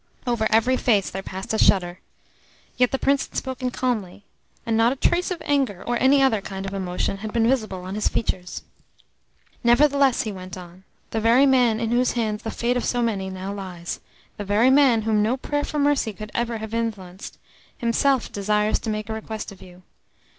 [0.25, 1.99] Over ever face there passed a shudder.
[2.75, 4.23] Yet the Prince had spoken calmly,
[4.65, 7.83] and not a trace of anger or any other kind of emotion had been visible
[7.83, 8.63] on his features.
[9.63, 13.29] "Nevertheless," he went on, "the very man in whose hands the fate of so many
[13.29, 13.99] now lies,
[14.37, 17.37] the very man whom no prayer for mercy could ever have influenced,
[17.77, 19.83] himself desires to make a request of you.